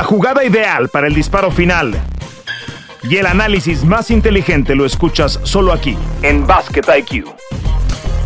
[0.00, 1.92] La jugada ideal para el disparo final
[3.02, 7.26] y el análisis más inteligente lo escuchas solo aquí, en Basket IQ.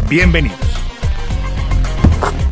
[0.08, 0.56] Bienvenidos.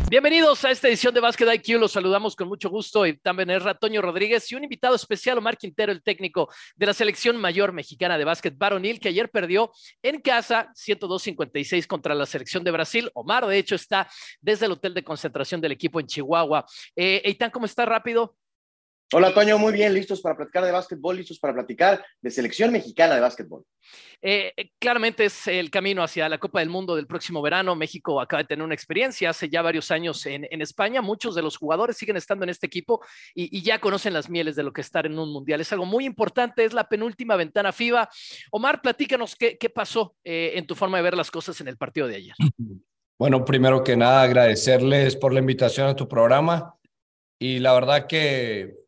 [0.09, 1.79] Bienvenidos a esta edición de Basket IQ.
[1.79, 3.07] Los saludamos con mucho gusto.
[3.07, 6.93] Y también es Ratoño Rodríguez y un invitado especial, Omar Quintero, el técnico de la
[6.93, 9.71] selección mayor mexicana de básquet varonil, que ayer perdió
[10.01, 13.09] en casa 102-56 contra la selección de Brasil.
[13.13, 14.05] Omar, de hecho, está
[14.41, 16.65] desde el hotel de concentración del equipo en Chihuahua.
[16.93, 18.35] Eh, Eitan, ¿cómo está rápido?
[19.15, 23.13] Hola, Toño, muy bien, listos para platicar de básquetbol, listos para platicar de selección mexicana
[23.13, 23.63] de básquetbol.
[24.19, 27.75] Eh, eh, claramente es el camino hacia la Copa del Mundo del próximo verano.
[27.75, 31.03] México acaba de tener una experiencia hace ya varios años en, España.
[31.03, 34.63] Muchos de los jugadores siguen estando en este equipo y, ya conocen las mieles de
[34.63, 35.61] lo que estar en un mundial.
[35.61, 38.09] Es algo muy importante, es la penúltima ventana FIBA.
[38.49, 42.07] Omar, platícanos qué, pasó eh, en tu forma de ver las cosas en el partido
[42.07, 42.35] de ayer.
[43.15, 46.75] Bueno, primero que nada, agradecerles por la invitación a tu programa.
[47.39, 48.82] Y la verdad que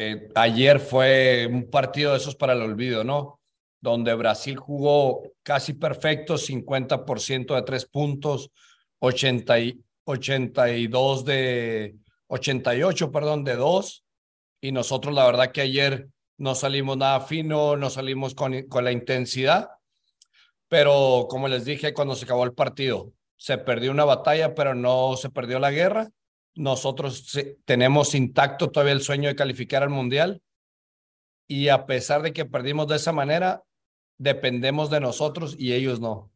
[0.00, 3.40] eh, ayer fue un partido de esos para el olvido, ¿no?
[3.80, 8.52] Donde Brasil jugó casi perfecto, 50% de tres puntos,
[9.00, 11.96] 80 y, 82 de
[12.28, 14.04] 88, perdón, de dos.
[14.60, 18.92] Y nosotros la verdad que ayer no salimos nada fino, no salimos con, con la
[18.92, 19.68] intensidad.
[20.68, 25.16] Pero como les dije cuando se acabó el partido, se perdió una batalla, pero no
[25.16, 26.08] se perdió la guerra
[26.58, 30.42] nosotros tenemos intacto todavía el sueño de calificar al Mundial
[31.46, 33.62] y a pesar de que perdimos de esa manera,
[34.18, 36.32] dependemos de nosotros y ellos no.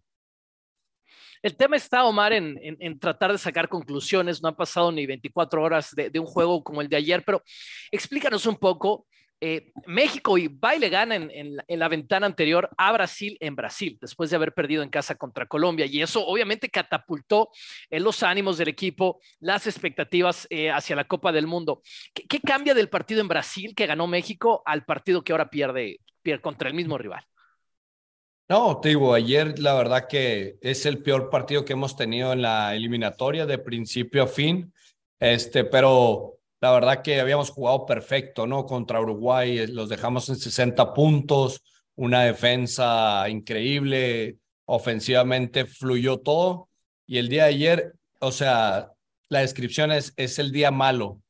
[1.42, 4.41] El tema está, Omar, en, en, tratar de sacar conclusiones.
[4.41, 7.42] No han pasado ni 24 horas de, de, un juego como el de ayer, pero
[7.91, 9.09] explícanos un poco
[9.45, 14.37] eh, México y baile gana en, la ventana anterior a Brasil en Brasil, después de
[14.37, 15.85] haber perdido en casa contra Colombia.
[15.85, 17.51] Y eso obviamente catapultó
[17.91, 21.83] en los ánimos del equipo, las expectativas eh, hacia la Copa del Mundo.
[22.15, 26.41] ¿Qué, cambia del partido en Brasil que ganó México al partido que ahora pierde, pierde
[26.41, 27.25] contra el mismo rival?
[28.48, 32.42] No, te digo, ayer la verdad que es el peor partido que hemos tenido en
[32.42, 34.73] la eliminatoria de principio a fin,
[35.19, 38.67] este, pero la verdad que habíamos jugado perfecto, ¿no?
[38.67, 41.61] Contra Uruguay, eh, los dejamos en 60 puntos,
[41.96, 46.68] una defensa increíble, ofensivamente fluyó todo.
[47.05, 48.92] Y el día de ayer, o sea,
[49.28, 51.20] la descripción es, es el día malo,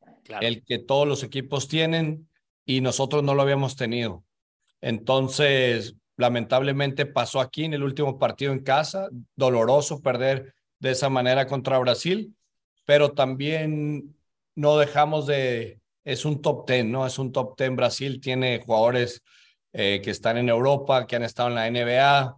[0.42, 2.28] el que todos los equipos tienen
[2.66, 4.24] y nosotros no lo habíamos tenido.
[4.82, 11.46] Entonces, lamentablemente pasó aquí en el último partido en casa, doloroso perder de esa manera
[11.46, 12.36] contra Brasil,
[12.84, 14.14] pero también
[14.54, 17.06] no dejamos de, es un top ten, ¿no?
[17.06, 17.76] Es un top ten.
[17.76, 19.22] Brasil tiene jugadores
[19.72, 22.36] eh, que están en Europa, que han estado en la NBA,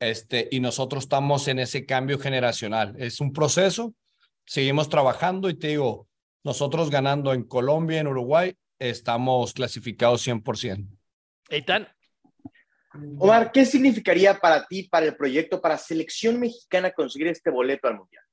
[0.00, 2.94] este, y nosotros estamos en ese cambio generacional.
[2.98, 3.94] Es un proceso,
[4.46, 6.08] seguimos trabajando y te digo,
[6.44, 10.86] nosotros ganando en Colombia, en Uruguay, estamos clasificados 100%.
[11.50, 11.88] Eitan.
[13.18, 17.96] Omar, ¿qué significaría para ti, para el proyecto, para selección mexicana conseguir este boleto al
[17.96, 18.24] Mundial?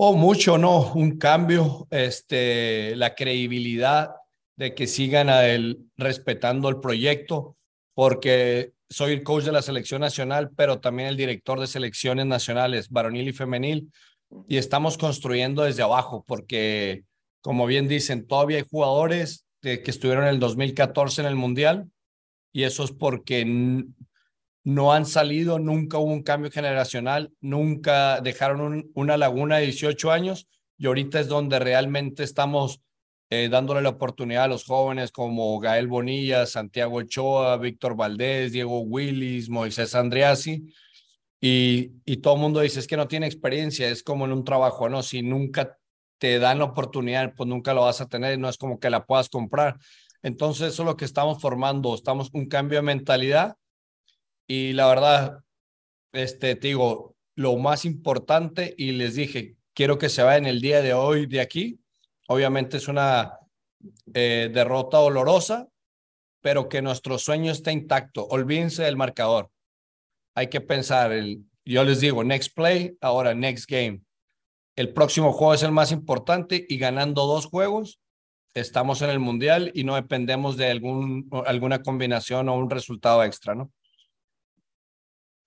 [0.00, 0.92] O mucho, ¿no?
[0.92, 4.12] Un cambio, este, la credibilidad
[4.56, 7.56] de que sigan a él respetando el proyecto,
[7.94, 12.90] porque soy el coach de la selección nacional, pero también el director de selecciones nacionales,
[12.90, 13.90] varonil y femenil,
[14.46, 17.02] y estamos construyendo desde abajo, porque,
[17.40, 21.90] como bien dicen, todavía hay jugadores que estuvieron en el 2014 en el Mundial,
[22.52, 23.44] y eso es porque
[24.68, 30.46] no han salido, nunca hubo un cambio generacional, nunca dejaron una laguna de 18 años
[30.76, 32.82] y ahorita es donde realmente estamos
[33.30, 38.80] eh, dándole la oportunidad a los jóvenes como Gael Bonilla, Santiago Ochoa, Víctor Valdés, Diego
[38.80, 40.70] Willis, Moisés Andreassi.
[41.40, 44.44] Y, y todo el mundo dice, es que no tiene experiencia, es como en un
[44.44, 45.02] trabajo, ¿no?
[45.02, 45.78] Si nunca
[46.18, 49.06] te dan la oportunidad, pues nunca lo vas a tener, no es como que la
[49.06, 49.78] puedas comprar.
[50.22, 53.56] Entonces, eso es lo que estamos formando, estamos un cambio de mentalidad
[54.48, 55.44] y la verdad,
[56.12, 60.82] este, te digo, lo más importante, y les dije, quiero que se en el día
[60.82, 61.78] de hoy de aquí.
[62.26, 63.38] Obviamente es una
[64.12, 65.68] eh, derrota dolorosa,
[66.40, 68.26] pero que nuestro sueño está intacto.
[68.26, 69.50] Olvídense del marcador.
[70.34, 74.00] Hay que pensar, el, yo les digo, next play, ahora next game.
[74.74, 78.00] El próximo juego es el más importante y ganando dos juegos,
[78.54, 83.54] estamos en el mundial y no dependemos de algún, alguna combinación o un resultado extra,
[83.54, 83.70] ¿no?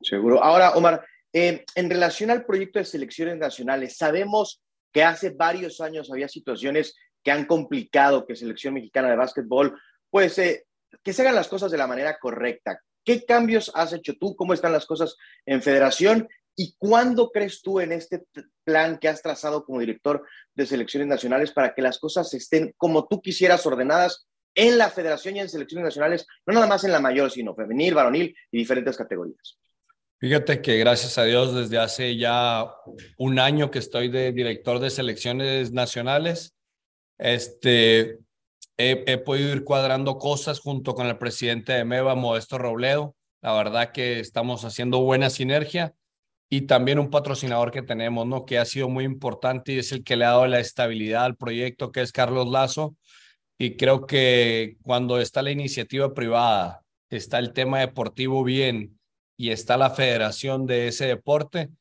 [0.02, 0.44] Seguro.
[0.44, 4.62] Ahora, Omar, eh, en relación al proyecto de selecciones nacionales, sabemos
[4.92, 10.38] que hace varios años había situaciones que han complicado que selección mexicana de básquetbol, pues
[10.40, 10.66] eh,
[11.04, 12.82] que se hagan las cosas de la manera correcta.
[13.04, 14.36] ¿Qué cambios has hecho tú?
[14.36, 15.16] ¿Cómo están las cosas
[15.46, 16.28] en federación?
[16.56, 18.24] ¿Y cuándo crees tú en este
[18.64, 23.08] plan que has trazado como director de selecciones nacionales para que las cosas estén como
[23.08, 27.00] tú quisieras ordenadas en la federación y en selecciones nacionales, no nada más en la
[27.00, 29.58] mayor, sino femenil, varonil y diferentes categorías?
[30.22, 32.72] Fíjate que gracias a Dios desde hace ya
[33.18, 36.54] un año que estoy de director de selecciones nacionales,
[37.18, 38.20] este,
[38.78, 43.16] he, podido ir cuadrando cosas junto con el presidente de MEVA, Modesto Robledo.
[43.42, 45.96] La verdad que estamos haciendo buena sinergia
[46.52, 48.46] y también un patrocinador que tenemos, ¿no?
[48.46, 51.36] Que ha sido muy importante y es el que le ha dado la estabilidad al
[51.36, 52.96] proyecto, que es Carlos Lazo.
[53.58, 59.01] Y creo que cuando está la iniciativa privada, está el tema deportivo bien
[59.42, 61.72] y está la federación de ese deporte,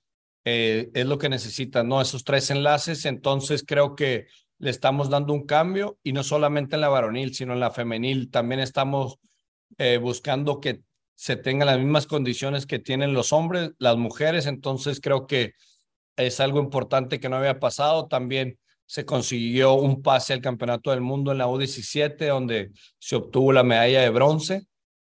[0.46, 2.00] eh, es lo que necesitan, ¿no?
[2.00, 3.04] Esos tres enlaces.
[3.04, 4.28] Entonces creo que
[4.58, 8.30] le estamos dando un cambio y no solamente en la varonil, sino en la femenil.
[8.30, 9.18] También estamos
[9.76, 10.80] eh, buscando que
[11.14, 14.46] se tengan las mismas condiciones que tienen los hombres, las mujeres.
[14.46, 15.52] Entonces creo que
[16.16, 18.08] es algo importante que no había pasado.
[18.08, 23.52] También se consiguió un pase al Campeonato del Mundo en la U17, donde se obtuvo
[23.52, 24.69] la medalla de bronce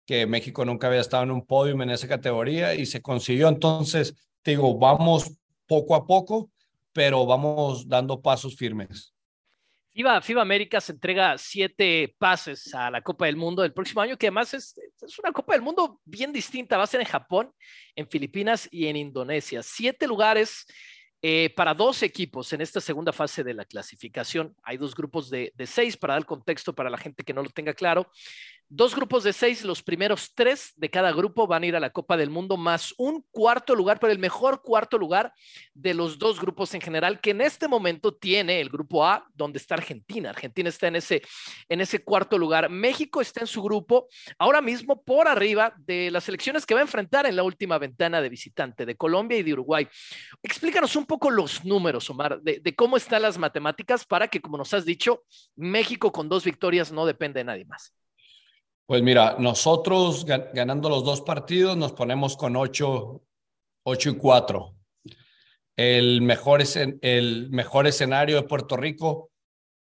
[0.07, 3.49] que México nunca había estado en un podio en esa categoría y se consiguió.
[3.49, 5.33] Entonces, te digo, vamos
[5.67, 6.49] poco a poco,
[6.93, 9.13] pero vamos dando pasos firmes.
[9.91, 14.15] FIBA, FIBA América se entrega siete pases a la Copa del Mundo del próximo año,
[14.17, 16.77] que además es, es, una Copa del Mundo bien distinta.
[16.77, 17.51] Va a ser en Japón,
[17.93, 19.61] en Filipinas y en Indonesia.
[19.61, 20.65] Siete lugares
[21.21, 24.55] eh, para dos equipos en esta segunda fase de la clasificación.
[24.61, 27.49] Hay dos grupos de, de seis, para dar contexto para la gente que no lo
[27.49, 28.09] tenga claro.
[28.69, 31.91] Dos grupos de seis, los primeros tres de cada grupo van a ir a la
[31.91, 35.33] Copa del Mundo, más un cuarto lugar, pero el mejor cuarto lugar
[35.73, 39.57] de los dos grupos en general, que en este momento tiene el grupo A, donde
[39.57, 40.31] está Argentina.
[40.31, 41.21] Argentina está en ese,
[41.69, 42.69] en ese cuarto lugar.
[42.69, 46.83] México está en su grupo, ahora mismo por arriba de las elecciones que va a
[46.83, 49.87] enfrentar en la última ventana de visitante de Colombia y de Uruguay.
[50.43, 54.57] Explícanos un poco los números, Omar, de, de cómo están las matemáticas para que, como
[54.57, 55.23] nos has dicho,
[55.55, 57.93] México con dos victorias no depende de nadie más.
[58.87, 63.21] Pues mira, nosotros ganando los dos partidos nos ponemos con 8,
[63.83, 64.75] 8 y 4.
[65.75, 66.63] El mejor,
[67.01, 69.29] el mejor escenario de Puerto Rico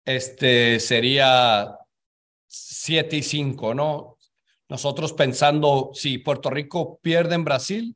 [0.06, 1.78] este, sería
[2.48, 4.18] 7 y 5, ¿no?
[4.68, 7.96] Nosotros pensando, si Puerto Rico pierde en Brasil,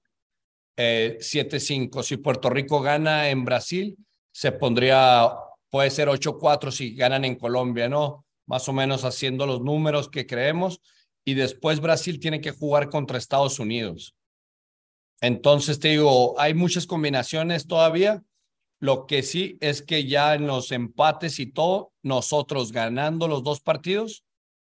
[0.77, 2.03] eh, 7-5.
[2.03, 3.97] Si Puerto Rico gana en Brasil,
[4.31, 5.30] se pondría,
[5.69, 8.25] puede ser 8-4 si ganan en Colombia, ¿no?
[8.45, 10.81] Más o menos haciendo los números que creemos,
[11.24, 14.15] y después Brasil tiene que jugar contra Estados Unidos.
[15.21, 18.24] Entonces te digo, hay muchas combinaciones todavía.
[18.80, 23.62] Lo que sí es que ya en los empates y todo, nosotros ganando los dos
[23.62, 24.24] partidos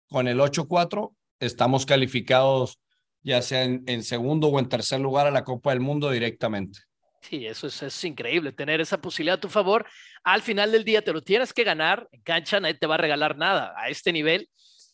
[0.09, 2.79] con el 8-4, estamos calificados
[3.21, 6.79] ya sea en, en, segundo o en tercer lugar a la Copa del Mundo directamente.
[7.21, 9.85] Sí, eso es, es, increíble, tener esa posibilidad a tu favor.
[10.23, 12.97] Al final del día te lo tienes que ganar, en cancha nadie te va a
[12.97, 14.49] regalar nada a este nivel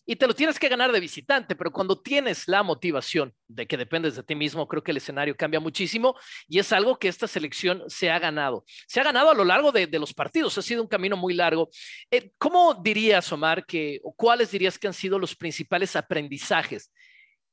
[0.06, 3.76] y te lo tienes que ganar de visitante, pero cuando tienes la motivación de que
[3.76, 6.16] dependes de ti mismo, creo que el escenario cambia muchísimo
[6.48, 8.64] y es algo que esta selección se ha ganado.
[8.88, 11.70] Se ha ganado a lo largo de, los partidos, ha sido un camino muy largo.
[12.12, 16.92] Eh, ¿Cómo dirías, Omar, que, o cuáles dirías que han sido los principales aprendizajes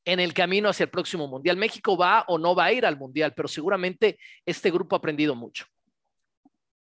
[0.05, 1.57] en el camino hacia el próximo Mundial.
[1.57, 5.35] México va o no va a ir al Mundial, pero seguramente este grupo ha aprendido
[5.35, 5.67] mucho.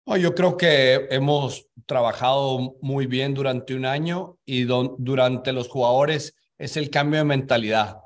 [0.06, 6.76] yo creo que hemos trabajado muy bien durante un año y durante los jugadores es
[6.76, 7.98] el cambio de mentalidad.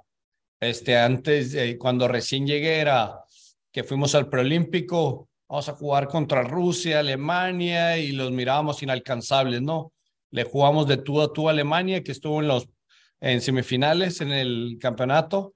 [0.60, 3.24] Este, antes, eh, cuando recién llegué, era
[3.72, 9.92] que fuimos al preolímpico, vamos a jugar contra Rusia, Alemania y los mirábamos inalcanzables, ¿no?
[10.30, 12.68] Le jugamos de tú a tú a Alemania, que estuvo en los
[13.22, 15.54] en semifinales en el campeonato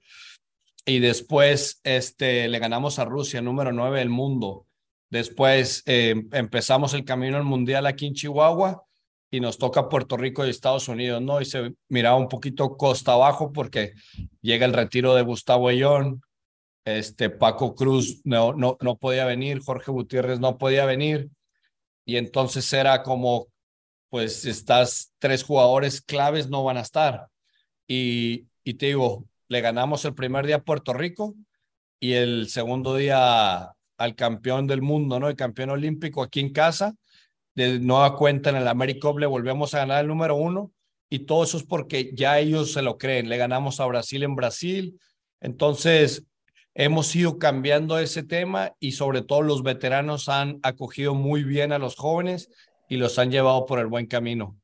[0.85, 4.65] y después este, le ganamos a Rusia, número 9 del mundo.
[5.09, 8.83] Después eh, empezamos el camino al mundial aquí en Chihuahua
[9.29, 11.41] y nos toca Puerto Rico y Estados Unidos, ¿no?
[11.41, 13.93] Y se miraba un poquito costa abajo porque
[14.41, 16.21] llega el retiro de Gustavo Ayón,
[16.85, 21.29] este Paco Cruz no, no, no podía venir, Jorge Gutiérrez no podía venir
[22.05, 23.47] y entonces era como,
[24.09, 27.27] pues estas tres jugadores claves no van a estar.
[27.87, 31.35] Y, y te digo, le ganamos el primer día a Puerto Rico
[31.99, 35.27] y el segundo día al campeón del mundo, ¿no?
[35.27, 36.95] El campeón olímpico aquí en casa.
[37.55, 40.71] De nueva cuenta en el AmeriCup le volvemos a ganar el número uno
[41.09, 43.29] y todo eso es porque ya ellos se lo creen.
[43.29, 44.99] Le ganamos a Brasil en Brasil.
[45.39, 46.23] Entonces,
[46.75, 51.79] hemos ido cambiando ese tema y sobre todo los veteranos han acogido muy bien a
[51.79, 52.49] los jóvenes
[52.89, 54.55] y los han llevado por el buen camino.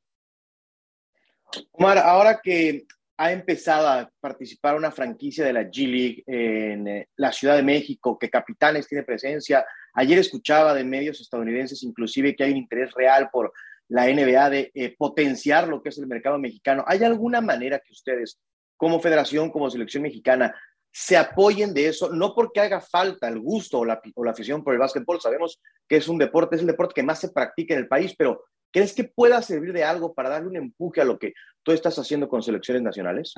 [1.72, 2.86] Omar, ahora que
[3.24, 7.64] ha empezado a participar una franquicia de la G League en eh, la Ciudad de
[7.64, 9.66] México, que Capitanes tiene presencia.
[9.94, 13.54] Ayer escuchaba de medios estadounidenses inclusive que hay un interés real por
[13.88, 16.84] la NBA de eh, potenciar lo que es el mercado mexicano.
[16.86, 18.42] ¿Hay alguna manera que ustedes,
[18.76, 20.54] como federación, como selección mexicana,
[20.94, 22.10] se apoyen de eso?
[22.10, 25.60] No porque haga falta el gusto o la, o la afición por el básquetbol, sabemos
[25.90, 28.46] que es un deporte, es el deporte que más se practica en el país, pero
[28.74, 31.98] ¿Crees que pueda servir de algo para darle un empuje a lo que tú estás
[32.00, 33.36] haciendo con selecciones nacionales?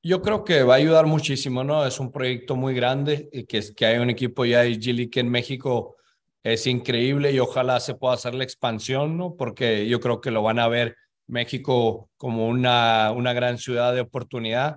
[0.00, 1.84] Yo creo que va a ayudar muchísimo, ¿no?
[1.84, 5.28] Es un proyecto muy grande y que, que hay un equipo ya de G en
[5.28, 5.96] México
[6.44, 9.34] es increíble y ojalá se pueda hacer la expansión, ¿no?
[9.34, 10.94] Porque yo creo que lo van a ver
[11.26, 14.76] México como una, una gran ciudad de oportunidad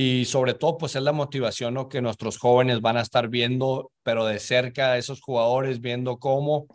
[0.00, 1.88] y sobre todo pues es la motivación, ¿no?
[1.88, 6.68] Que nuestros jóvenes van a estar viendo, pero de cerca a esos jugadores, viendo cómo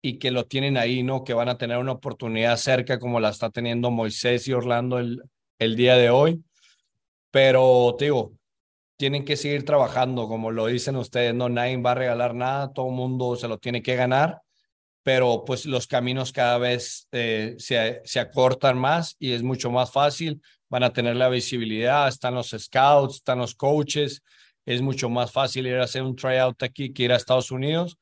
[0.00, 1.24] y que lo tienen ahí, ¿no?
[1.24, 5.20] Que van a tener una oportunidad cerca como la está teniendo Moisés y Orlando el,
[5.58, 6.44] el día de hoy.
[7.32, 8.34] Pero, te digo,
[8.96, 12.86] tienen que seguir trabajando, como lo dicen ustedes, no, nadie va a regalar nada, todo
[12.90, 14.40] el mundo se lo tiene que ganar,
[15.02, 19.90] pero pues los caminos cada vez eh, se, se acortan más y es mucho más
[19.90, 24.22] fácil, van a tener la visibilidad, están los scouts, están los coaches,
[24.66, 27.98] es mucho más fácil ir a hacer un tryout aquí que ir a Estados Unidos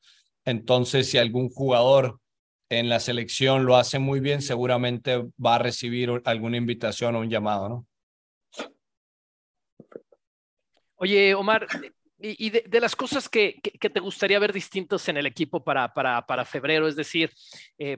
[0.47, 2.21] entonces, si algún jugador
[2.69, 7.29] en la selección lo hace muy bien, seguramente va a recibir alguna invitación o un
[7.29, 7.87] llamado, ¿no?
[10.95, 11.67] Oye, Omar,
[12.17, 16.45] y, de, las cosas que, te gustaría ver distintas en el equipo para, para, para
[16.45, 17.29] febrero, es decir,
[17.77, 17.97] eh,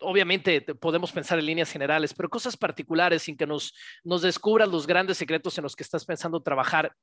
[0.00, 3.74] obviamente podemos pensar en líneas generales, pero cosas particulares sin que nos,
[4.04, 6.94] nos descubras los grandes secretos en los que estás pensando trabajar,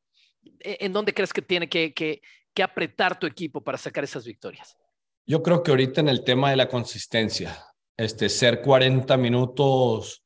[0.60, 2.22] e, ¿en dónde crees que tiene que,
[2.62, 4.78] apretar tu equipo para sacar esas victorias?
[5.26, 7.58] Yo creo que ahorita en el tema de la consistencia,
[7.98, 10.24] este, ser 40 minutos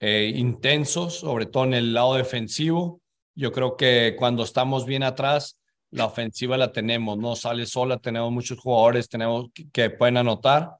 [0.00, 3.00] eh, intensos, sobre todo en el lado defensivo.
[3.34, 8.32] Yo creo que cuando estamos bien atrás, la ofensiva la tenemos, no sale sola, tenemos
[8.32, 10.76] muchos jugadores, tenemos que pueden anotar.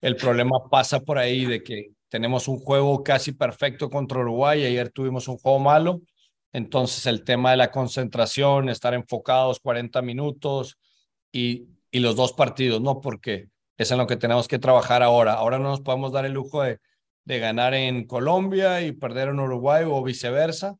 [0.00, 4.90] El problema pasa por ahí de que tenemos un juego casi perfecto contra Uruguay, ayer
[4.90, 6.00] tuvimos un juego malo
[6.52, 10.78] entonces, el tema de la concentración, estar enfocados 40 minutos
[11.32, 13.00] y, y los dos partidos, ¿no?
[13.00, 15.34] Porque es en lo que tenemos que trabajar ahora.
[15.34, 16.80] Ahora no nos podemos dar el lujo de,
[17.24, 20.76] de ganar en Colombia y perder en Uruguay o viceversa,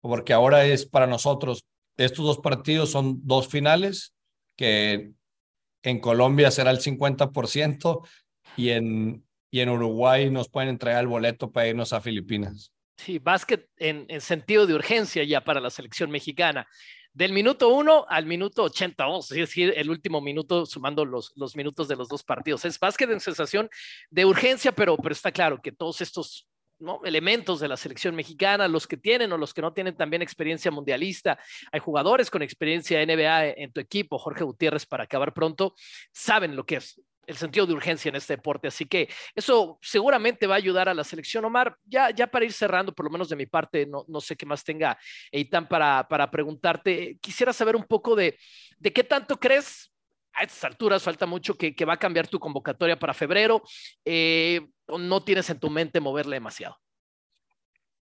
[0.00, 1.64] porque ahora es para nosotros,
[1.96, 4.14] estos dos partidos son dos finales
[4.56, 5.12] que
[5.82, 8.06] en Colombia será el 50%
[8.58, 12.72] y en, y en Uruguay nos pueden entregar el boleto para irnos a Filipinas.
[12.96, 16.66] Sí, básquet en, sentido de urgencia ya para la selección mexicana.
[17.12, 21.56] Del minuto 1 al minuto 80, vamos a decir el último minuto sumando los, los
[21.56, 22.64] minutos de los dos partidos.
[22.64, 23.70] Es básquet en sensación
[24.10, 26.48] de urgencia, pero, pero está claro que todos estos
[26.80, 27.00] ¿no?
[27.04, 30.70] elementos de la selección mexicana, los que tienen o los que no tienen también experiencia
[30.70, 31.38] mundialista.
[31.70, 35.74] Hay jugadores con experiencia NBA en tu equipo, Jorge Gutiérrez, para acabar pronto,
[36.12, 38.68] saben lo que es el sentido de urgencia en este deporte.
[38.68, 41.44] Así que eso seguramente va a ayudar a la selección.
[41.44, 44.34] Omar, ya, ya para ir cerrando, por lo menos de mi parte, no, no sé
[44.34, 44.98] qué más tenga
[45.30, 47.18] Eitan para, para preguntarte.
[47.20, 48.38] Quisiera saber un poco de,
[48.78, 49.92] de qué tanto crees.
[50.32, 53.62] A estas alturas falta mucho que, que va a cambiar tu convocatoria para febrero.
[54.04, 56.76] Eh, ¿No tienes en tu mente moverle demasiado?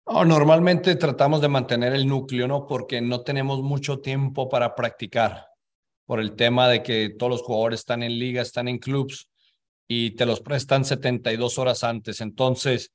[0.08, 2.67] normalmente tratamos de mantener el núcleo, ¿no?
[2.67, 5.48] Porque no tenemos mucho tiempo para practicar
[6.06, 9.30] por el tema de que todos los jugadores están en liga, están en clubs
[9.88, 12.22] y te los prestan 72 horas antes.
[12.22, 12.92] Entonces,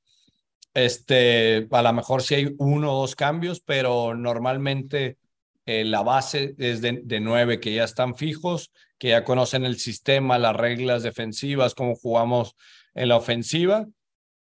[0.73, 5.17] este, a lo mejor sí hay uno o dos cambios, pero normalmente
[5.65, 9.77] eh, la base es de, de, nueve que ya están fijos, que ya conocen el
[9.77, 12.55] sistema, las reglas defensivas, cómo jugamos
[12.93, 13.87] en la ofensiva.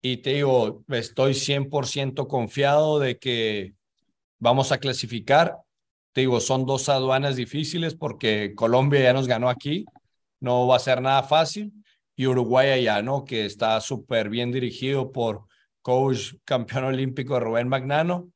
[0.01, 3.73] Y te digo, estoy 100% confiado de que
[4.37, 5.57] vamos a clasificar
[6.13, 9.85] te digo, son dos aduanas difíciles porque Colombia ya nos ganó aquí,
[10.39, 11.71] no va a ser nada fácil,
[12.15, 13.23] y Uruguay allá, ¿no?
[13.23, 15.45] Que está súper bien dirigido por
[15.81, 18.31] coach campeón olímpico Rubén Magnano,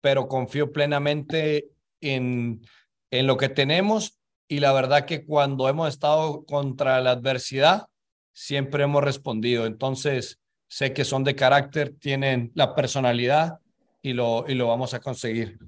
[0.00, 1.68] pero confío plenamente
[2.00, 2.62] en,
[3.10, 4.18] en lo que tenemos
[4.48, 7.86] y la verdad que cuando hemos estado contra la adversidad,
[8.32, 9.66] siempre hemos respondido.
[9.66, 13.58] Entonces, sé que son de carácter, tienen la personalidad
[14.02, 15.58] y lo, y lo vamos a conseguir.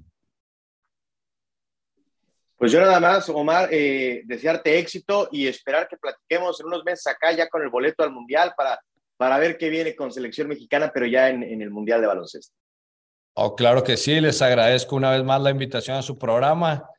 [2.57, 7.05] Pues yo nada más, Omar, eh, desearte éxito y esperar que platiquemos en unos meses
[7.07, 8.79] acá ya con el boleto al Mundial para,
[9.17, 12.55] para ver qué viene con selección mexicana, pero ya en, en el Mundial de Baloncesto.
[13.33, 16.89] Oh, claro que sí, les agradezco una vez más la invitación a su programa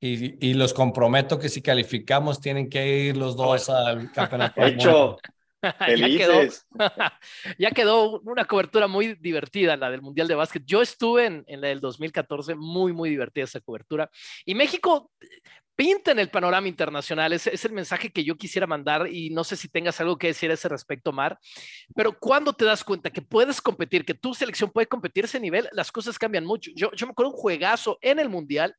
[0.00, 4.60] y, y los comprometo que si calificamos tienen que ir los dos al campeonato.
[4.60, 5.18] Hecho,
[5.96, 6.40] ya, quedó,
[7.58, 10.62] ya quedó una cobertura muy divertida, la del Mundial de Básquet.
[10.66, 14.10] Yo estuve en, en la del 2014, muy, muy divertida esa cobertura.
[14.44, 15.10] Y México
[15.76, 17.32] pinta en el panorama internacional.
[17.34, 20.28] Ese es el mensaje que yo quisiera mandar y no sé si tengas algo que
[20.28, 21.38] decir a ese respecto, Mar.
[21.94, 25.38] Pero cuando te das cuenta que puedes competir, que tu selección puede competir a ese
[25.38, 26.70] nivel, las cosas cambian mucho.
[26.74, 28.74] Yo, yo me acuerdo un juegazo en el Mundial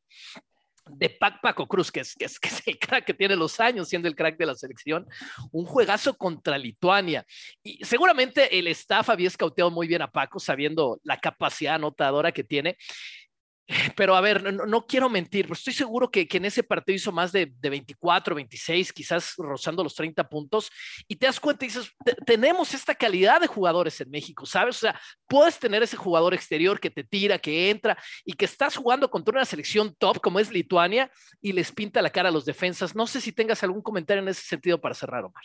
[0.90, 3.90] de Paco Cruz, que es, que, es, que es el crack que tiene los años
[3.90, 5.08] siendo el crack de la selección,
[5.52, 7.26] un juegazo contra Lituania.
[7.64, 12.44] Y seguramente el staff había escauteado muy bien a Paco, sabiendo la capacidad anotadora que
[12.44, 12.78] tiene.
[13.96, 17.32] Pero a ver, no, quiero mentir, pero estoy seguro que, en ese partido hizo más
[17.32, 20.70] de, 24, 26, quizás rozando los 30 puntos.
[21.08, 21.92] Y te das cuenta y dices,
[22.26, 24.78] tenemos esta calidad de jugadores en México, ¿sabes?
[24.78, 28.78] O sea, puedes tener ese jugador exterior que te tira, que entra y que estás
[28.78, 32.46] jugando contra una selección top como es Lituania y les pinta la cara a los
[32.46, 32.96] defensas.
[32.96, 35.44] No sé si tengas algún comentario en ese sentido para cerrar, Omar.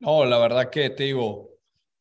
[0.00, 1.55] No, la verdad que te digo,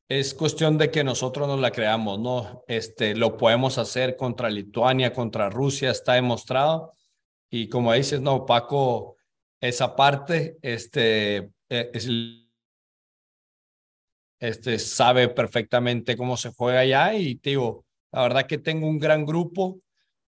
[0.07, 2.63] es cuestión de que nosotros nos la creamos, ¿no?
[2.67, 6.93] Este, lo podemos hacer contra Lituania, contra Rusia, está demostrado.
[7.49, 9.17] Y como dices, no, Paco,
[9.59, 11.37] esa parte, este,
[11.69, 12.07] e, es,
[14.39, 19.25] este, sabe perfectamente cómo se juega allá y digo, la verdad que tengo un gran
[19.25, 19.79] grupo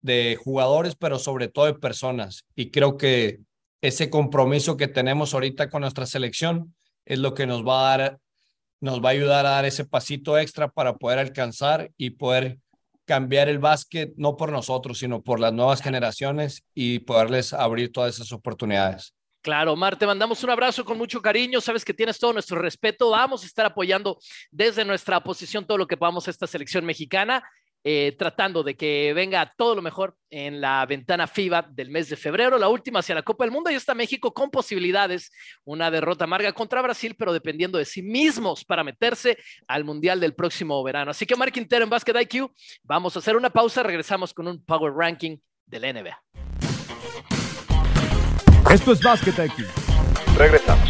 [0.01, 2.45] de jugadores, pero sobre todo de personas.
[2.55, 3.39] Y creo que
[3.81, 8.19] ese compromiso que tenemos ahorita con nuestra selección es lo que nos va a dar
[8.79, 12.59] nos va a ayudar a dar ese pasito extra para poder alcanzar y poder
[13.05, 18.15] cambiar el básquet, no por nosotros, sino por las nuevas generaciones y poderles abrir todas
[18.15, 19.13] esas oportunidades.
[19.41, 21.61] Claro, Mar, te mandamos un abrazo con mucho cariño.
[21.61, 23.11] Sabes que tienes todo nuestro respeto.
[23.11, 24.19] Vamos a estar apoyando
[24.51, 27.41] desde nuestra posición todo lo que podamos a esta selección mexicana
[27.83, 32.15] eh, tratando de que venga todo lo mejor en la ventana FIBA del mes de
[32.15, 33.69] febrero, la última hacia la Copa del Mundo.
[33.69, 35.31] Y está México con posibilidades,
[35.63, 40.33] una derrota amarga contra Brasil, pero dependiendo de sí mismos para meterse al Mundial del
[40.35, 41.11] próximo verano.
[41.11, 42.51] Así que Mark Quintero en Basket IQ,
[42.83, 46.21] vamos a hacer una pausa, regresamos con un Power Ranking del NBA.
[48.69, 49.65] Esto es Basket IQ.
[50.37, 50.89] Regresamos.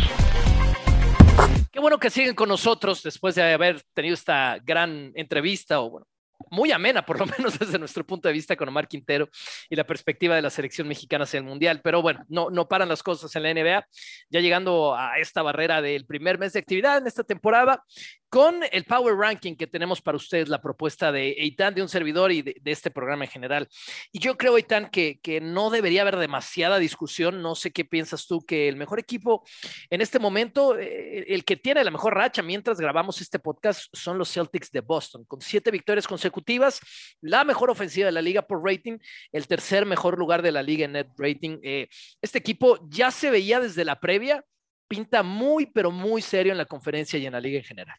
[1.71, 6.07] Qué bueno que siguen con nosotros después de haber tenido esta gran entrevista o bueno,
[6.49, 9.29] muy amena, por lo menos desde nuestro punto de vista con Omar Quintero
[9.69, 11.81] y la perspectiva de la selección mexicana hacia el Mundial.
[11.83, 13.87] Pero bueno, no, no paran las cosas en la NBA.
[14.29, 17.83] Ya llegando a esta barrera del primer mes de actividad en esta temporada,
[18.29, 22.31] con el Power Ranking que tenemos para ustedes, la propuesta de Eitan, de un servidor
[22.31, 23.67] y de, este programa en general.
[24.11, 27.41] Y yo creo, Eitan, que, que no debería haber demasiada discusión.
[27.41, 29.43] No sé qué piensas tú, que el mejor equipo
[29.89, 34.17] en este momento, eh, el que tiene la mejor racha mientras grabamos este podcast, son
[34.17, 36.79] los Celtics de Boston, con siete victorias consecutivas,
[37.21, 38.97] la mejor ofensiva de la liga por rating,
[39.31, 41.59] el tercer mejor lugar de la liga en net rating.
[41.63, 41.87] Eh,
[42.21, 44.43] este equipo ya se veía desde la previa
[44.87, 47.97] pinta muy, pero muy serio en la conferencia y en la liga en general.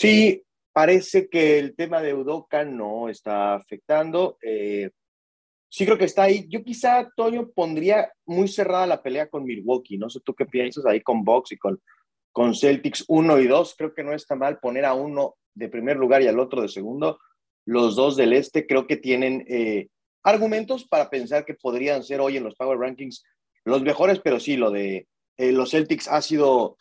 [0.00, 4.38] Sí, parece que el tema de Udoca no está afectando.
[4.40, 4.88] Eh,
[5.68, 6.46] sí creo que está ahí.
[6.48, 9.98] Yo quizá, Toño, pondría muy cerrada la pelea con Milwaukee.
[9.98, 11.82] No sé tú qué piensas ahí con Box y con,
[12.32, 13.74] con Celtics 1 y 2.
[13.76, 16.68] Creo que no está mal poner a uno de primer lugar y al otro de
[16.68, 17.18] segundo.
[17.66, 19.88] Los dos del este creo que tienen eh,
[20.22, 23.22] argumentos para pensar que podrían ser hoy en los Power Rankings
[23.66, 26.78] los mejores, pero sí, lo de eh, los Celtics ha sido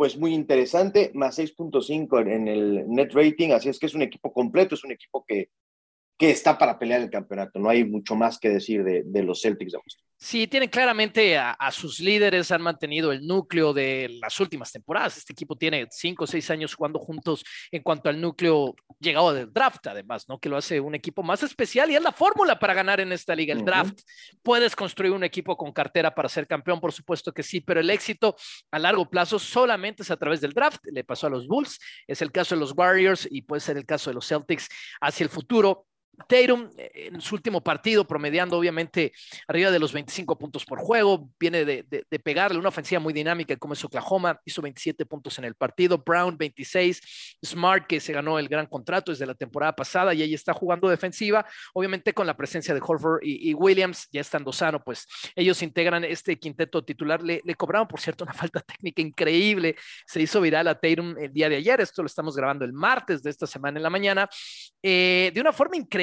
[0.00, 4.32] pues muy interesante, más 6.5 en el net rating, así es que es un equipo
[4.32, 5.50] completo, es un equipo que,
[6.16, 7.58] que está para pelear el campeonato.
[7.58, 10.06] No hay mucho más que decir de, de los Celtics de Boston.
[10.22, 15.16] Sí, tienen claramente a, sus líderes, han mantenido el núcleo de las últimas temporadas.
[15.16, 19.50] Este equipo tiene cinco o seis años jugando juntos en cuanto al núcleo llegado del
[19.50, 20.38] draft, además, ¿no?
[20.38, 23.34] Que lo hace un equipo más especial y es la fórmula para ganar en esta
[23.34, 23.98] liga, el draft.
[24.42, 27.88] Puedes construir un equipo con cartera para ser campeón, por supuesto que sí, pero el
[27.88, 28.36] éxito
[28.70, 30.82] a largo plazo solamente es a través del draft.
[30.92, 33.86] Le pasó a los Bulls, es el caso de los Warriors y puede ser el
[33.86, 34.68] caso de los Celtics
[35.00, 35.86] hacia el futuro.
[36.26, 39.12] Tatum eh, en su último partido, promediando obviamente
[39.46, 41.84] arriba de los 25 puntos por juego, viene de,
[42.22, 46.36] pegarle una ofensiva muy dinámica como es Oklahoma, hizo 27 puntos en el partido, Brown
[46.36, 50.52] 26, Smart que se ganó el gran contrato desde la temporada pasada y ahí está
[50.52, 55.62] jugando defensiva, obviamente con la presencia de Horford y, Williams, ya estando sano, pues ellos
[55.62, 60.68] integran este quinteto titular, le, cobraron por cierto una falta técnica increíble, se hizo viral
[60.68, 63.78] a Tatum el día de ayer, esto lo estamos grabando el martes de esta semana
[63.78, 64.28] en la mañana,
[64.82, 65.99] eh, de una forma increíble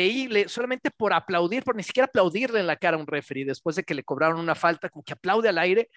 [0.48, 3.84] solamente por aplaudir, por ni siquiera aplaudirle en la cara a un referee después de
[3.84, 5.90] que le cobraron una falta, como que aplaude al aire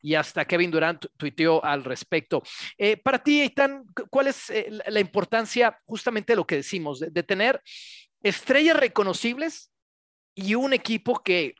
[0.00, 2.42] y hasta Kevin Durant tuiteó al respecto.
[2.78, 7.22] Eh, para ti, Eitan, ¿cuál es eh, la importancia justamente de lo que decimos, de,
[7.22, 7.60] tener
[8.22, 9.70] estrellas reconocibles
[10.34, 11.54] y un equipo que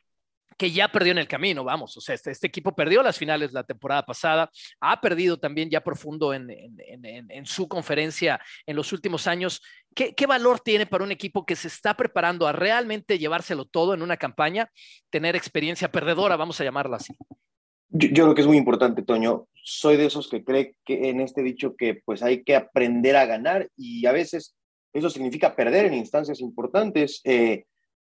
[0.57, 3.53] que ya perdió en el camino, vamos, o sea, este, este, equipo perdió las finales
[3.53, 9.27] la temporada pasada, ha perdido también ya profundo en, en, su conferencia en los últimos
[9.27, 9.61] años.
[9.93, 13.93] ¿Qué, ¿Qué, valor tiene para un equipo que se está preparando a realmente llevárselo todo
[13.93, 14.69] en una campaña,
[15.09, 17.15] tener experiencia perdedora, vamos a llamarla así?
[17.89, 19.47] Yo, yo creo que es muy importante, Toño.
[19.63, 23.25] Soy de esos que cree que en este dicho que pues hay que aprender a
[23.25, 24.55] ganar y a veces
[24.93, 27.19] eso significa perder en instancias importantes.
[27.25, 27.65] Eh,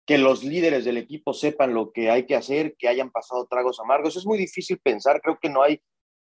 [0.07, 3.81] que los líderes del equipo sepan lo que hay que hacer, que hayan pasado tragos
[3.81, 4.17] amargos.
[4.17, 5.81] Es muy difícil pensar, creo que no hay,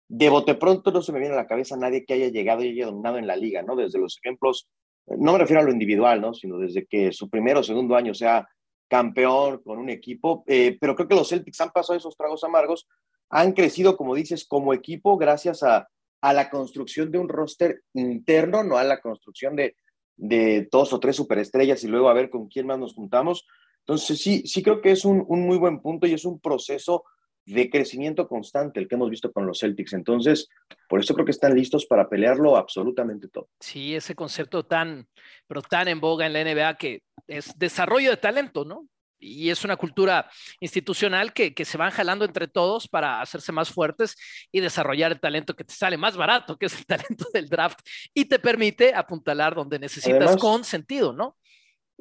[0.10, 2.70] de bote pronto no se me viene a la cabeza nadie que haya llegado y
[2.70, 3.76] haya dominado en la liga, ¿no?
[3.76, 4.68] Desde los ejemplos,
[5.06, 6.34] no me refiero a lo individual, ¿no?
[6.34, 8.48] Sino desde que su primero o segundo año sea
[8.88, 12.88] campeón con un equipo, eh, pero creo que los Celtics han pasado esos tragos amargos,
[13.30, 15.88] han crecido, como dices, como equipo gracias a,
[16.22, 19.76] a la construcción de un roster interno, no a la construcción de,
[20.18, 23.46] de dos o tres superestrellas y luego a ver con quién más nos juntamos.
[23.88, 27.04] Entonces, sí, sí creo que es un, muy buen punto y es un proceso
[27.46, 29.94] de crecimiento constante el que hemos visto con los Celtics.
[29.94, 30.50] Entonces,
[30.90, 33.48] por eso creo que están listos para pelearlo absolutamente todo.
[33.60, 35.08] Sí, ese concepto tan,
[35.46, 38.88] pero tan en boga en la NBA que es desarrollo de talento, ¿no?
[39.20, 43.70] Y es una cultura institucional que, que, se van jalando entre todos para hacerse más
[43.70, 44.16] fuertes
[44.52, 47.80] y desarrollar el talento que te sale más barato, que es el talento del draft,
[48.16, 51.38] y te permite apuntalar donde necesitas con sentido, ¿no?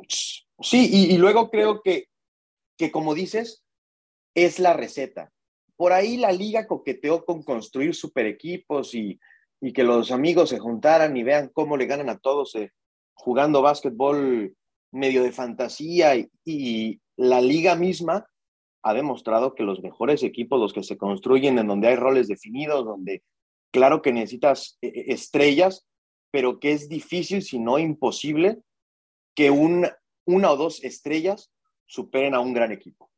[0.07, 2.09] Sí, y, luego creo que,
[2.77, 3.65] que, como dices,
[4.35, 5.33] es la receta.
[5.77, 9.19] Por ahí la liga coqueteó con construir super equipos y,
[9.65, 12.73] y que los amigos se juntaran y vean cómo le ganan a todos eh,
[13.15, 14.55] jugando básquetbol
[14.93, 18.27] medio de fantasía y, la liga misma
[18.83, 22.85] ha demostrado que los mejores equipos, los que se construyen en donde hay roles definidos,
[22.85, 23.23] donde
[23.73, 25.87] claro que necesitas eh, eh, estrellas,
[26.33, 28.59] pero que es difícil, si no imposible,
[29.35, 29.89] que un,
[30.25, 31.53] una o dos estrellas
[31.87, 33.11] superen a un gran equipo.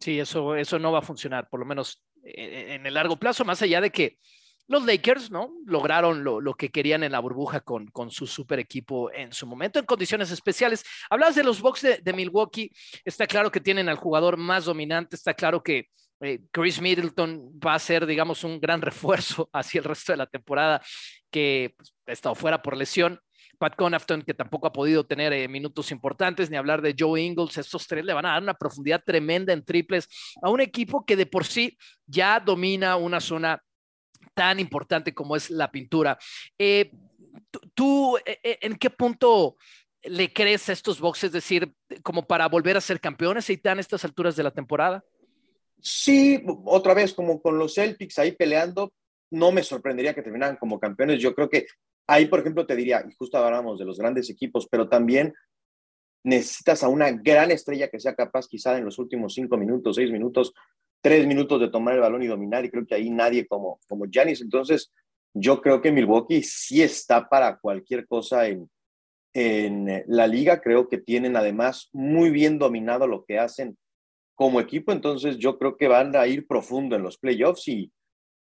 [0.00, 3.62] Sí, eso, eso no va a funcionar, por lo menos en el largo plazo, más
[3.62, 4.18] allá de que
[4.68, 5.50] los Lakers, ¿no?
[5.64, 9.46] Lograron lo, lo, que querían en la burbuja con, con, su super equipo en su
[9.46, 10.84] momento, en condiciones especiales.
[11.08, 12.70] Hablabas de los Bucks de, Milwaukee,
[13.04, 15.88] está claro que tienen al jugador más dominante, está claro que
[16.20, 20.26] eh, Chris Middleton va a ser, digamos, un gran refuerzo hacia el resto de la
[20.26, 20.82] temporada,
[21.30, 23.18] que pues, ha estado fuera por lesión.
[23.58, 27.58] Pat Connaughton, que tampoco ha podido tener eh, minutos importantes, ni hablar de Joe Ingles,
[27.58, 30.08] estos tres le van a dar una profundidad tremenda en triples
[30.42, 33.62] a un equipo que de por sí ya domina una zona
[34.34, 36.18] tan importante como es la pintura.
[36.58, 36.92] Eh,
[37.74, 39.56] ¿Tú eh, en qué punto
[40.04, 43.78] le crees a estos boxes, es decir, como para volver a ser campeones y tan
[43.78, 45.04] estas alturas de la temporada?
[45.80, 48.92] Sí, otra vez, como con los Celtics ahí peleando,
[49.30, 51.20] no me sorprendería que terminaran como campeones.
[51.20, 51.66] Yo creo que
[52.10, 55.34] Ahí, por ejemplo, te diría, y justo hablamos de los grandes equipos, pero también
[56.24, 60.10] necesitas a una gran estrella que sea capaz quizá en los últimos cinco minutos, seis
[60.10, 60.54] minutos,
[61.02, 64.06] tres minutos de tomar el balón y dominar, y creo que ahí nadie como, como
[64.06, 64.40] Giannis.
[64.40, 64.90] Entonces,
[65.34, 68.70] yo creo que Milwaukee sí está para cualquier cosa en,
[69.34, 70.60] en la liga.
[70.60, 73.76] Creo que tienen además muy bien dominado lo que hacen
[74.34, 74.92] como equipo.
[74.92, 77.92] Entonces, yo creo que van a ir profundo en los playoffs y,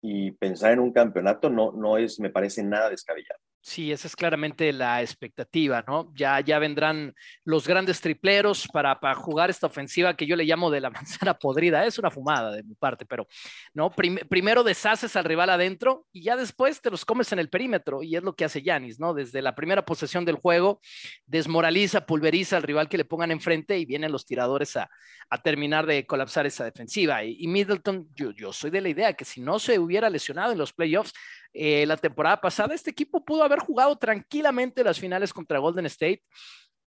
[0.02, 3.40] y pensar en un campeonato no, no es, me parece, nada descabellado.
[3.64, 6.12] Sí, esa es claramente la expectativa, ¿no?
[6.16, 10.68] Ya, ya vendrán los grandes tripleros para, para jugar esta ofensiva que yo le llamo
[10.68, 11.86] de la manzana podrida.
[11.86, 13.28] Es una fumada de mi parte, pero
[13.72, 13.92] no.
[13.92, 18.16] primero deshaces al rival adentro y ya después te los comes en el perímetro y
[18.16, 19.14] es lo que hace Yanis, ¿no?
[19.14, 20.80] Desde la primera posesión del juego
[21.26, 24.90] desmoraliza, pulveriza al rival que le pongan enfrente y vienen los tiradores a,
[25.30, 27.24] a terminar de colapsar esa defensiva.
[27.24, 30.58] Y, Middleton, yo, yo soy de la idea que si no se hubiera lesionado en
[30.58, 31.14] los playoffs,
[31.52, 36.22] eh, la temporada pasada, este equipo pudo haber jugado tranquilamente las finales contra Golden State.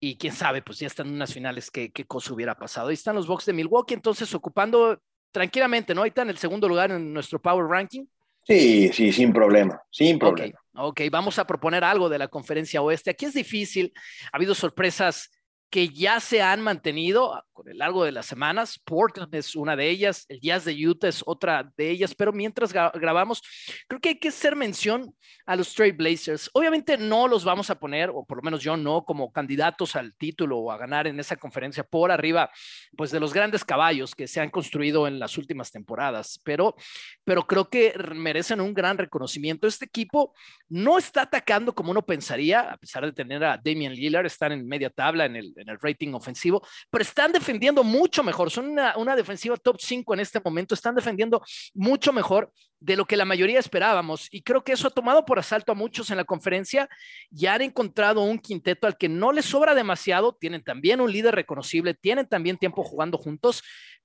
[0.01, 2.89] Y quién sabe, pues ya están unas finales, ¿qué, qué cosa hubiera pasado?
[2.89, 6.03] Ahí están los Bucks de Milwaukee, entonces ocupando tranquilamente, ¿no?
[6.03, 8.05] Ahí está en el segundo lugar en nuestro Power Ranking.
[8.45, 10.59] Sí, sí, sin problema, sin problema.
[10.75, 13.11] ok, vamos a proponer algo de la conferencia oeste.
[13.11, 13.93] Aquí es difícil,
[14.33, 15.31] ha habido sorpresas
[15.73, 18.79] que ya se han mantenido con el largo de las semanas.
[18.79, 22.75] Portland es una de ellas, el Jazz de Utah es otra de ellas, pero mientras
[22.75, 23.43] grabamos,
[23.89, 25.15] creo que hay que hacer mención
[25.47, 26.51] a los Straight Blazers.
[26.53, 30.15] Obviamente no los vamos a poner, o por lo menos yo no, como candidatos al
[30.15, 32.51] título o a ganar en esa conferencia por arriba,
[32.95, 36.77] pues de los grandes caballos que se han construido en las últimas temporadas, pero,
[37.25, 39.67] pero creo que merecen un gran reconocimiento.
[39.67, 40.35] Este equipo
[40.69, 44.69] no está atacando como uno pensaría, a pesar de tener a Damian Lillard, están en
[44.69, 48.51] media tabla en el en el rating ofensivo, pero están defendiendo mucho mejor.
[48.51, 51.43] Son una, defensiva top 5 en este momento, están defendiendo
[51.75, 54.29] mucho mejor de lo que la mayoría esperábamos.
[54.31, 56.89] Y creo que eso ha tomado por asalto a muchos en la conferencia
[57.31, 60.35] y han encontrado un quinteto al que no les sobra demasiado.
[60.35, 63.63] Tienen también un líder reconocible, tienen también tiempo jugando juntos,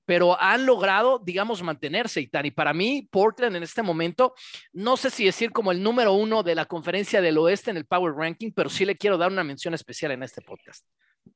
[0.08, 2.22] pero han logrado, digamos, mantenerse.
[2.22, 4.32] Y para mí, Portland en este momento,
[4.72, 7.84] no sé si decir como el número uno de la conferencia del oeste en el
[7.84, 10.86] Power Ranking, pero sí le quiero dar una mención especial en este podcast.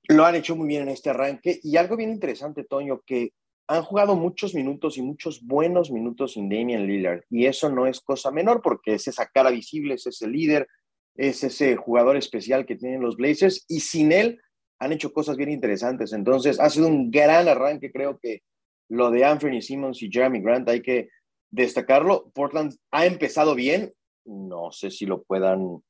[0.09, 3.33] Lo han hecho muy bien en este arranque y algo bien interesante, Toño, que
[3.68, 7.22] han jugado muchos minutos y muchos buenos minutos sin Damian Lillard.
[7.31, 10.68] Y eso no es cosa menor porque es esa cara visible, es ese líder,
[11.16, 14.40] es ese jugador especial que tienen los Blazers y sin él
[14.78, 16.12] han hecho cosas bien interesantes.
[16.12, 18.42] Entonces ha sido un gran arranque, creo que
[18.88, 21.09] lo de Anthony Simmons y Jeremy Grant hay que
[21.50, 22.31] destacarlo.
[22.35, 23.92] Portland ha empezado bien,
[24.24, 25.83] no sé si lo puedan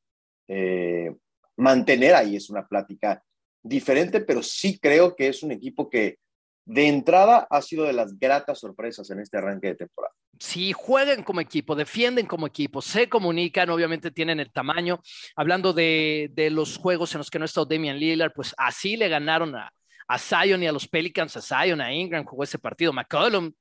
[0.48, 1.14] eh,
[1.56, 3.24] mantener ahí, es una plática
[3.62, 6.18] diferente, pero sí creo que es un equipo que
[6.64, 10.14] de entrada ha sido de las gratas sorpresas en este arranque de temporada.
[10.38, 15.00] Sí, juegan como equipo, defienden como equipo, se comunican, obviamente tienen el tamaño.
[15.36, 18.96] Hablando de, de los juegos en los que no ha estado Damian Lillard, pues así
[18.96, 19.72] le ganaron a,
[20.08, 23.52] a Zion y a los Pelicans, a Zion, a Ingram jugó ese partido, McCollum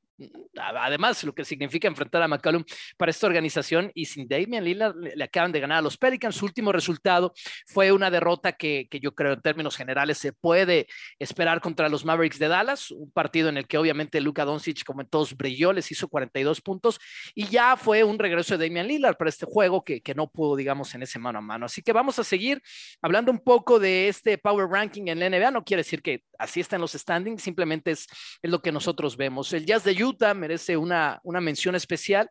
[0.55, 2.63] además lo que significa enfrentar a McCollum
[2.97, 6.35] para esta organización y sin Damian Lillard le, acaban de ganar a los Pelicans.
[6.35, 7.33] Su último resultado
[7.65, 10.87] fue una derrota que, que, yo creo en términos generales se puede
[11.19, 15.01] esperar contra los Mavericks de Dallas, un partido en el que obviamente Luka Doncic como
[15.01, 16.99] en todos brilló, les hizo 42 puntos
[17.33, 20.55] y ya fue un regreso de Damian Lillard para este juego que, que no pudo,
[20.55, 21.65] digamos, en ese mano a mano.
[21.65, 22.61] Así que vamos a seguir
[23.01, 25.51] hablando un poco de este Power Ranking en la NBA.
[25.51, 28.07] No quiere decir que así están los standings, simplemente es,
[28.41, 29.53] es lo que nosotros vemos.
[29.53, 32.29] El Jazz de Utah merece una, una mención especial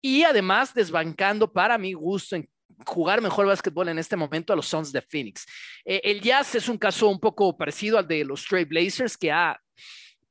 [0.00, 2.48] y además desbancando para mi gusto en
[2.86, 5.46] jugar mejor básquetbol en este momento a los Suns de Phoenix.
[5.84, 9.30] Eh, el Jazz es un caso un poco parecido al de los Stray Blazers, que
[9.30, 9.58] ha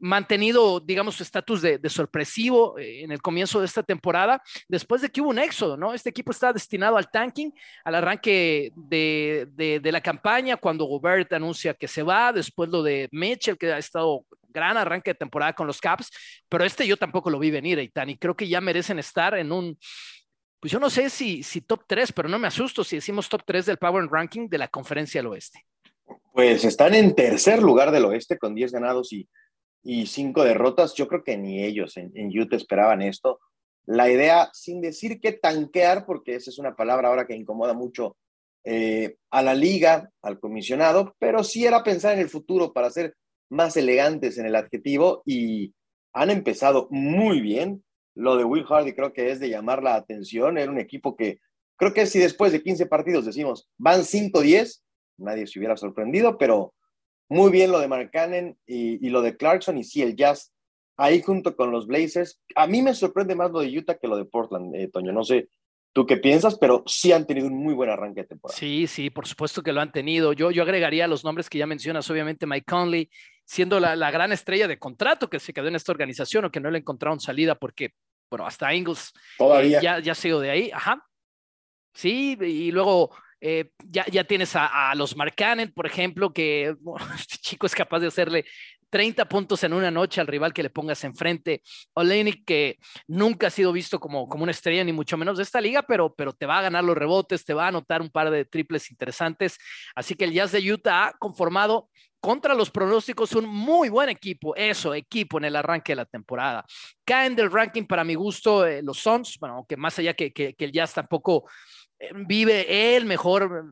[0.01, 5.09] mantenido, digamos, su estatus de, sorpresivo eh, en el comienzo de esta temporada, después de
[5.09, 5.93] que hubo un éxodo, ¿no?
[5.93, 7.53] Este equipo está destinado al tanking,
[7.85, 13.07] al arranque de, de, la campaña, cuando Gobert anuncia que se va, después lo de
[13.11, 16.09] Mitchell, que ha estado gran arranque de temporada con los Caps,
[16.49, 19.51] pero este yo tampoco lo vi venir, Eitan, y creo que ya merecen estar en
[19.51, 19.77] un,
[20.59, 23.43] pues yo no sé si, si top 3, pero no me asusto si decimos top
[23.45, 25.65] 3 del Power Ranking de la Conferencia del Oeste.
[26.33, 29.27] Pues están en tercer lugar del oeste con 10 ganados y
[29.83, 33.39] y cinco derrotas, yo creo que ni ellos en, en Utah esperaban esto.
[33.85, 38.15] La idea, sin decir que tanquear, porque esa es una palabra ahora que incomoda mucho
[38.63, 43.15] eh, a la liga, al comisionado, pero sí era pensar en el futuro para ser
[43.51, 45.73] más elegantes en el adjetivo y
[46.13, 47.83] han empezado muy bien.
[48.15, 50.57] Lo de Will Hardy creo que es de llamar la atención.
[50.57, 51.39] Era un equipo que
[51.77, 54.81] creo que si después de 15 partidos decimos van 5-10,
[55.17, 56.73] nadie se hubiera sorprendido, pero
[57.29, 60.53] muy bien lo de Mark Cannon y, lo de Clarkson y sí, el Jazz
[60.97, 62.41] ahí junto con los Blazers.
[62.55, 65.11] A mí me sorprende más lo de Utah que lo de Portland, eh, Toño.
[65.11, 65.49] No sé
[65.93, 68.57] tú qué piensas, pero sí han tenido un muy buen arranque de temporada.
[68.57, 70.33] Sí, sí, por supuesto que lo han tenido.
[70.33, 73.09] Yo, yo agregaría los nombres que ya mencionas, obviamente Mike Conley,
[73.45, 76.59] siendo la, la gran estrella de contrato que se quedó en esta organización o que
[76.59, 77.93] no le encontraron salida porque,
[78.29, 79.81] bueno, hasta Ingles Todavía.
[79.81, 80.71] ya, ya se de ahí.
[80.73, 81.05] Ajá.
[81.93, 86.75] Sí, y luego eh, ya, ya tienes a, los Marcanen, por ejemplo, que
[87.19, 88.45] este chico es capaz de hacerle
[88.91, 91.63] 30 puntos en una noche al rival que le pongas enfrente.
[91.93, 92.77] Olenik, que
[93.07, 96.13] nunca ha sido visto como, como una estrella, ni mucho menos de esta liga, pero,
[96.13, 98.91] pero te va a ganar los rebotes, te va a anotar un par de triples
[98.91, 99.57] interesantes.
[99.95, 104.55] Así que el Jazz de Utah ha conformado contra los pronósticos un muy buen equipo,
[104.55, 106.63] eso, equipo en el arranque de la temporada.
[107.03, 110.53] Caen del ranking para mi gusto eh, los Suns, bueno, aunque más allá que, que,
[110.53, 111.45] que el Jazz tampoco
[112.27, 113.71] vive el mejor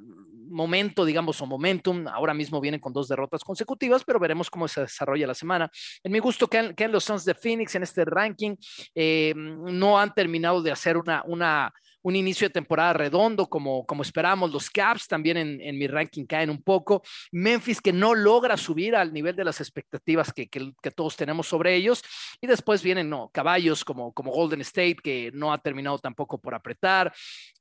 [0.50, 2.08] momento, digamos, o momentum.
[2.08, 5.70] Ahora mismo vienen con dos derrotas consecutivas, pero veremos cómo se desarrolla la semana.
[6.04, 8.56] En mi gusto, que los Suns de Phoenix en este ranking
[8.96, 14.02] eh, no han terminado de hacer una, una, un inicio de temporada redondo como, como
[14.02, 14.52] esperábamos.
[14.52, 17.02] Los Caps también en, en, mi ranking caen un poco.
[17.32, 21.76] Memphis que no logra subir al nivel de las expectativas que, que, todos tenemos sobre
[21.76, 22.02] ellos.
[22.42, 26.56] Y después vienen no, caballos como, como Golden State que no ha terminado tampoco por
[26.56, 27.14] apretar.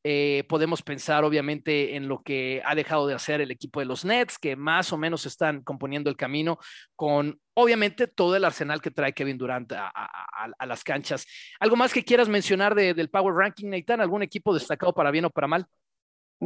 [0.05, 4.05] Eh, podemos pensar obviamente en lo que ha dejado de hacer el equipo de los
[4.05, 6.59] Nets, que más o menos están componiendo el camino
[6.97, 11.27] con obviamente todo el arsenal que trae Kevin Durant a, las canchas.
[11.61, 14.01] ¿Algo más que quieras mencionar del Power Ranking, Nathan?
[14.01, 15.67] ¿Algún equipo destacado para bien o para mal?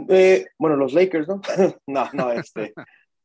[0.09, 1.41] Eh, bueno, los Lakers, ¿no?
[1.87, 2.73] no, no, este.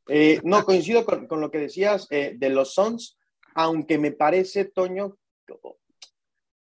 [0.09, 3.17] Eh, no, coincido con, lo que decías de los Suns,
[3.55, 5.17] aunque me parece, Toño,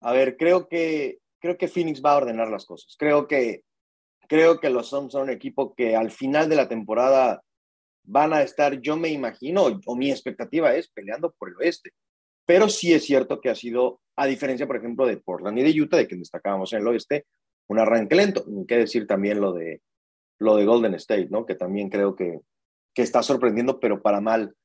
[0.01, 2.95] a ver, creo que creo que Phoenix va a ordenar las cosas.
[2.97, 3.63] Creo que,
[4.27, 7.41] creo que los Suns son un equipo que al final de la temporada
[8.03, 11.91] van a estar, yo me imagino, o mi expectativa es peleando por el oeste.
[12.45, 15.81] Pero sí es cierto que ha sido, a diferencia, por ejemplo, de Portland y de
[15.81, 17.25] Utah, de que destacábamos en el oeste,
[17.67, 18.43] un arranque lento.
[18.47, 19.81] Ni qué decir también lo de,
[20.39, 21.45] lo de Golden State, ¿no?
[21.45, 22.39] Que también creo que,
[22.93, 24.55] que está sorprendiendo, pero para mal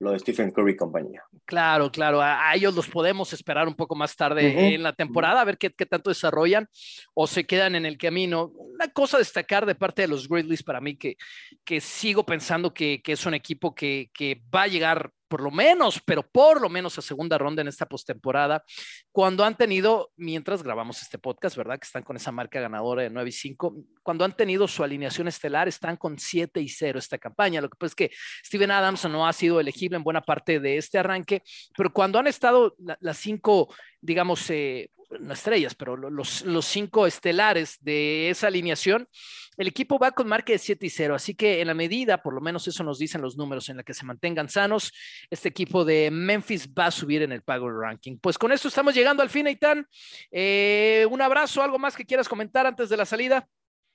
[0.00, 1.22] lo de Stephen Curry y compañía.
[1.44, 5.44] Claro, claro, a, ellos los podemos esperar un poco más tarde en la temporada, a
[5.44, 6.68] ver qué, qué, tanto desarrollan
[7.14, 8.50] o se quedan en el camino.
[8.54, 11.16] Una cosa a destacar de parte de los Grizzlies para mí, que,
[11.64, 15.52] que sigo pensando que, que es un equipo que, que va a llegar por lo
[15.52, 18.64] menos, pero por lo menos a segunda ronda en esta postemporada,
[19.12, 21.78] cuando han tenido, mientras grabamos este podcast, ¿verdad?
[21.78, 25.28] Que están con esa marca ganadora de 9 y 5, cuando han tenido su alineación
[25.28, 27.60] estelar, están con 7 y 0 esta campaña.
[27.60, 28.10] Lo que pasa es que
[28.44, 31.44] Steven Adams no ha sido elegible en buena parte de este arranque,
[31.76, 37.78] pero cuando han estado las cinco, digamos, eh, no estrellas, pero los, los cinco estelares
[37.80, 39.08] de esa alineación,
[39.56, 42.32] el equipo va con marca de 7 y 0, así que en la medida, por
[42.32, 44.92] lo menos eso nos dicen los números, en la que se mantengan sanos,
[45.28, 48.18] este equipo de Memphis va a subir en el Power Ranking.
[48.18, 49.86] Pues con esto estamos llegando al fin, Eitan.
[50.30, 53.46] Eh, un abrazo, algo más que quieras comentar antes de la salida.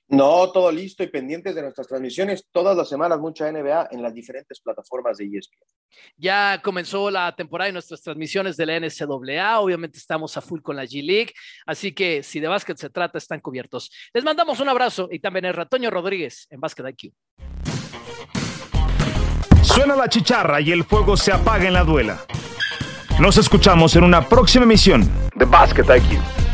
[0.08, 4.14] No, todo listo y pendientes de nuestras transmisiones todas las semanas, mucha NBA en las
[4.14, 5.58] diferentes plataformas de ESPN.
[6.16, 10.76] Ya comenzó la temporada de nuestras transmisiones de la NCAA, obviamente estamos a full con
[10.76, 11.32] la G League,
[11.66, 13.90] así que si de básquet se trata, están cubiertos.
[14.14, 17.12] Les mandamos un abrazo y también el Ratoño Rodríguez en Básquet IQ.
[19.62, 22.24] Suena la chicharra y el fuego se apaga en la duela.
[23.18, 26.45] Nos escuchamos en una próxima emisión de Básquet IQ.